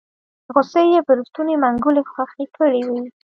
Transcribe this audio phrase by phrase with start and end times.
[0.53, 2.99] غصې يې پر ستوني منګولې خښې کړې وې